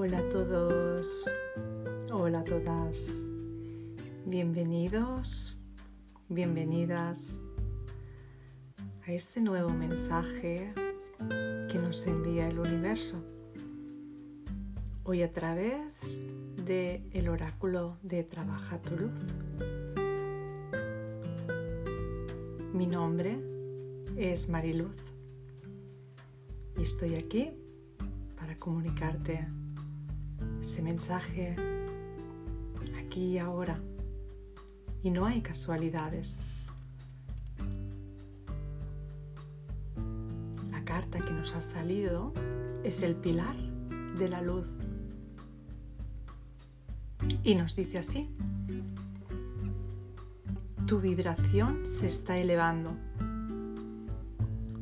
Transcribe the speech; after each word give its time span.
Hola 0.00 0.18
a 0.18 0.28
todos, 0.28 1.28
hola 2.12 2.38
a 2.38 2.44
todas, 2.44 3.24
bienvenidos, 4.26 5.58
bienvenidas 6.28 7.40
a 9.04 9.10
este 9.10 9.40
nuevo 9.40 9.70
mensaje 9.70 10.72
que 11.18 11.78
nos 11.82 12.06
envía 12.06 12.46
el 12.46 12.60
universo. 12.60 13.24
Hoy 15.02 15.22
a 15.22 15.32
través 15.32 15.80
de 16.64 17.02
el 17.10 17.28
oráculo 17.28 17.98
de 18.04 18.22
Trabaja 18.22 18.80
tu 18.80 18.96
luz. 18.98 19.20
Mi 22.72 22.86
nombre 22.86 23.36
es 24.16 24.48
Mariluz 24.48 24.96
y 26.76 26.82
estoy 26.82 27.16
aquí 27.16 27.50
para 28.36 28.56
comunicarte 28.56 29.44
ese 30.60 30.82
mensaje 30.82 31.56
aquí 32.98 33.32
y 33.32 33.38
ahora. 33.38 33.80
Y 35.02 35.10
no 35.10 35.26
hay 35.26 35.40
casualidades. 35.40 36.38
La 40.70 40.84
carta 40.84 41.18
que 41.18 41.30
nos 41.30 41.54
ha 41.54 41.60
salido 41.60 42.32
es 42.84 43.02
el 43.02 43.14
pilar 43.14 43.56
de 44.18 44.28
la 44.28 44.42
luz. 44.42 44.66
Y 47.42 47.54
nos 47.54 47.76
dice 47.76 47.98
así, 47.98 48.28
tu 50.86 51.00
vibración 51.00 51.86
se 51.86 52.06
está 52.06 52.38
elevando. 52.38 52.96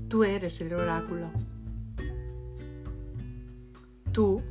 Tú 0.08 0.24
eres 0.24 0.60
el 0.60 0.72
oráculo. 0.74 1.30
Tú 4.12 4.42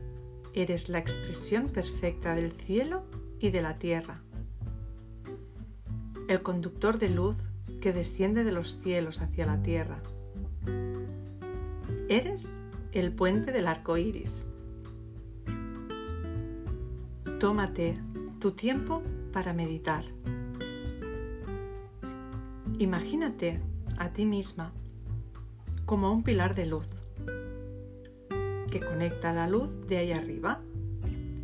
eres 0.56 0.88
la 0.88 1.00
expresión 1.00 1.68
perfecta 1.68 2.34
del 2.34 2.52
cielo 2.54 3.04
y 3.40 3.50
de 3.52 3.62
la 3.62 3.78
tierra. 3.78 4.22
El 6.30 6.42
conductor 6.42 6.98
de 6.98 7.10
luz 7.10 7.36
que 7.82 7.92
desciende 7.92 8.44
de 8.46 8.54
los 8.54 8.80
cielos 8.80 9.22
hacia 9.22 9.46
la 9.46 9.62
tierra. 9.62 10.02
Eres 12.08 12.52
el 12.94 13.12
puente 13.12 13.52
del 13.52 13.68
arco 13.68 13.98
iris. 13.98 14.48
Tómate 17.40 18.00
tu 18.40 18.52
tiempo 18.52 19.04
para 19.34 19.54
meditar. 19.54 20.06
Imagínate 22.80 23.62
a 23.98 24.14
ti 24.14 24.26
misma 24.26 24.72
como 25.86 26.12
un 26.12 26.24
pilar 26.24 26.56
de 26.56 26.66
luz 26.66 26.88
que 28.76 28.86
conecta 28.86 29.32
la 29.32 29.48
luz 29.48 29.88
de 29.88 29.96
ahí 29.96 30.12
arriba, 30.12 30.60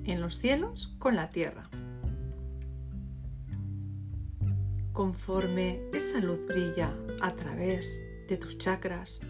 en 0.03 0.19
los 0.19 0.37
cielos, 0.37 0.93
con 0.99 1.15
la 1.15 1.29
tierra. 1.29 1.69
Conforme 4.91 5.79
esa 5.93 6.19
luz 6.19 6.45
brilla 6.45 6.93
a 7.21 7.33
través 7.33 8.03
de 8.27 8.35
tus 8.35 8.57
chakras, 8.57 9.21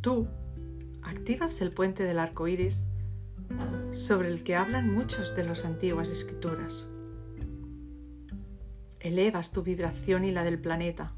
tú 0.00 0.28
activas 1.02 1.60
el 1.60 1.72
puente 1.72 2.04
del 2.04 2.20
arco 2.20 2.46
iris 2.46 2.86
sobre 3.90 4.28
el 4.28 4.44
que 4.44 4.54
hablan 4.54 4.94
muchos 4.94 5.34
de 5.34 5.42
las 5.42 5.64
antiguas 5.64 6.08
escrituras. 6.08 6.86
Elevas 9.00 9.50
tu 9.50 9.64
vibración 9.64 10.24
y 10.24 10.30
la 10.30 10.44
del 10.44 10.60
planeta. 10.60 11.14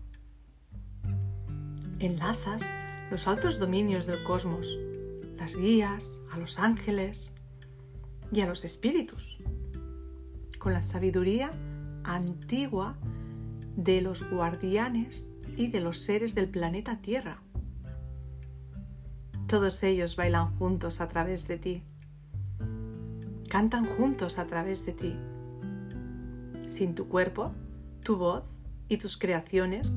Enlazas 1.98 2.62
los 3.10 3.28
altos 3.28 3.58
dominios 3.58 4.06
del 4.06 4.22
cosmos, 4.22 4.78
las 5.36 5.56
guías, 5.56 6.20
a 6.30 6.38
los 6.38 6.58
ángeles 6.58 7.34
y 8.32 8.40
a 8.40 8.46
los 8.46 8.64
espíritus, 8.64 9.38
con 10.58 10.72
la 10.72 10.82
sabiduría 10.82 11.52
antigua 12.04 12.96
de 13.76 14.00
los 14.00 14.28
guardianes 14.30 15.30
y 15.56 15.68
de 15.68 15.80
los 15.80 15.98
seres 15.98 16.34
del 16.34 16.48
planeta 16.48 17.00
Tierra. 17.00 17.42
Todos 19.46 19.82
ellos 19.82 20.16
bailan 20.16 20.48
juntos 20.56 21.00
a 21.00 21.08
través 21.08 21.46
de 21.46 21.58
ti, 21.58 21.82
cantan 23.48 23.84
juntos 23.84 24.38
a 24.38 24.46
través 24.46 24.86
de 24.86 24.92
ti. 24.92 25.16
Sin 26.66 26.94
tu 26.94 27.08
cuerpo, 27.08 27.52
tu 28.02 28.16
voz 28.16 28.44
y 28.88 28.96
tus 28.96 29.18
creaciones 29.18 29.94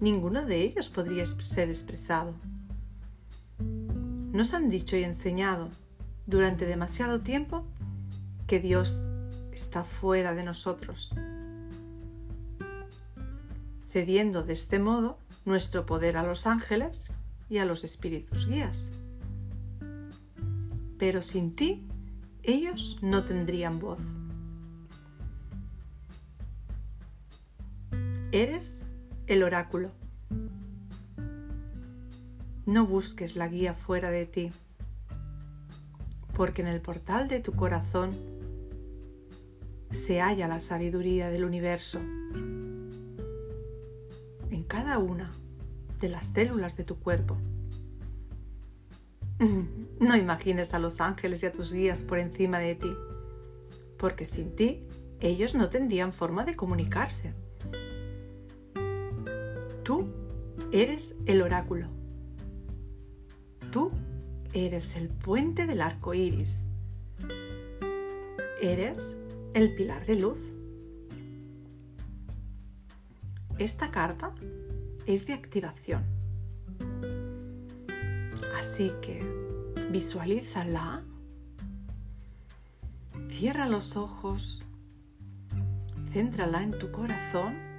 ninguno 0.00 0.46
de 0.46 0.62
ellos 0.62 0.88
podría 0.88 1.24
ser 1.26 1.68
expresado. 1.68 2.34
Nos 4.32 4.54
han 4.54 4.70
dicho 4.70 4.96
y 4.96 5.04
enseñado 5.04 5.68
durante 6.26 6.66
demasiado 6.66 7.20
tiempo 7.20 7.64
que 8.46 8.60
Dios 8.60 9.06
está 9.52 9.84
fuera 9.84 10.34
de 10.34 10.44
nosotros, 10.44 11.14
cediendo 13.92 14.42
de 14.42 14.54
este 14.54 14.78
modo 14.78 15.18
nuestro 15.44 15.84
poder 15.86 16.16
a 16.16 16.22
los 16.22 16.46
ángeles 16.46 17.12
y 17.48 17.58
a 17.58 17.66
los 17.66 17.84
espíritus 17.84 18.46
guías. 18.48 18.88
Pero 20.98 21.22
sin 21.22 21.54
ti, 21.54 21.86
ellos 22.42 22.98
no 23.02 23.24
tendrían 23.24 23.78
voz. 23.78 23.98
Eres 28.32 28.84
el 29.30 29.44
oráculo. 29.44 29.92
No 32.66 32.84
busques 32.84 33.36
la 33.36 33.46
guía 33.46 33.74
fuera 33.74 34.10
de 34.10 34.26
ti, 34.26 34.50
porque 36.34 36.62
en 36.62 36.68
el 36.68 36.80
portal 36.80 37.28
de 37.28 37.38
tu 37.38 37.52
corazón 37.52 38.10
se 39.92 40.20
halla 40.20 40.48
la 40.48 40.58
sabiduría 40.58 41.30
del 41.30 41.44
universo. 41.44 42.00
En 44.50 44.64
cada 44.66 44.98
una 44.98 45.30
de 46.00 46.08
las 46.08 46.26
células 46.26 46.76
de 46.76 46.84
tu 46.84 46.98
cuerpo. 46.98 47.38
No 50.00 50.16
imagines 50.16 50.72
a 50.72 50.78
los 50.78 51.02
ángeles 51.02 51.42
y 51.42 51.46
a 51.46 51.52
tus 51.52 51.74
guías 51.74 52.02
por 52.02 52.18
encima 52.18 52.58
de 52.58 52.74
ti, 52.74 52.90
porque 53.98 54.24
sin 54.24 54.56
ti 54.56 54.86
ellos 55.20 55.54
no 55.54 55.68
tendrían 55.68 56.14
forma 56.14 56.46
de 56.46 56.56
comunicarse. 56.56 57.34
Eres 60.72 61.16
el 61.26 61.42
oráculo. 61.42 61.88
Tú 63.72 63.90
eres 64.52 64.96
el 64.96 65.08
puente 65.08 65.66
del 65.66 65.80
arco 65.80 66.14
iris. 66.14 66.64
Eres 68.60 69.16
el 69.54 69.74
pilar 69.74 70.06
de 70.06 70.16
luz. 70.16 70.38
Esta 73.58 73.90
carta 73.90 74.34
es 75.06 75.26
de 75.26 75.34
activación. 75.34 76.04
Así 78.58 78.92
que 79.02 79.22
visualízala. 79.90 81.02
Cierra 83.28 83.68
los 83.68 83.96
ojos. 83.96 84.64
Céntrala 86.12 86.62
en 86.62 86.78
tu 86.78 86.90
corazón 86.90 87.69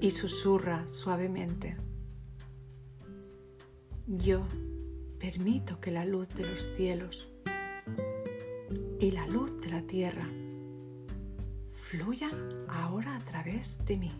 y 0.00 0.10
susurra 0.10 0.88
suavemente. 0.88 1.76
Yo 4.06 4.46
permito 5.18 5.78
que 5.80 5.90
la 5.90 6.04
luz 6.04 6.28
de 6.30 6.48
los 6.48 6.68
cielos 6.76 7.28
y 8.98 9.10
la 9.10 9.26
luz 9.26 9.60
de 9.60 9.68
la 9.68 9.82
tierra 9.82 10.26
fluyan 11.72 12.64
ahora 12.68 13.16
a 13.16 13.20
través 13.20 13.84
de 13.84 13.98
mí. 13.98 14.12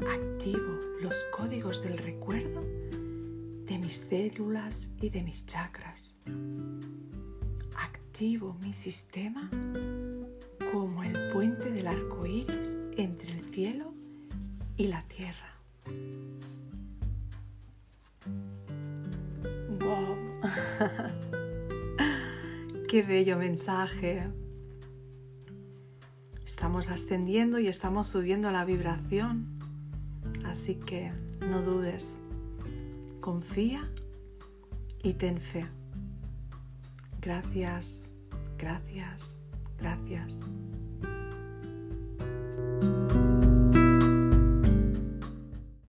Activo 0.00 0.78
los 1.00 1.14
códigos 1.36 1.82
del 1.82 1.98
recuerdo 1.98 2.60
de 2.60 3.78
mis 3.78 3.98
células 4.08 4.90
y 5.00 5.10
de 5.10 5.22
mis 5.22 5.46
chakras. 5.46 6.16
Activo 7.76 8.56
mi 8.60 8.72
sistema 8.72 9.48
como 10.72 11.02
el 11.04 11.30
puente 11.32 11.70
del 11.70 11.86
arco 11.86 12.26
iris 12.26 12.78
entre 12.96 13.32
el 13.32 13.44
cielo 13.44 13.91
y 14.76 14.88
la 14.88 15.02
tierra. 15.02 15.54
¡Wow! 19.80 20.16
¡Qué 22.88 23.02
bello 23.02 23.38
mensaje! 23.38 24.28
Estamos 26.44 26.90
ascendiendo 26.90 27.58
y 27.58 27.68
estamos 27.68 28.08
subiendo 28.08 28.50
la 28.50 28.64
vibración. 28.64 29.46
Así 30.44 30.74
que 30.74 31.12
no 31.40 31.62
dudes. 31.62 32.18
Confía 33.20 33.88
y 35.02 35.14
ten 35.14 35.40
fe. 35.40 35.66
Gracias, 37.20 38.08
gracias, 38.58 39.38
gracias. 39.78 40.40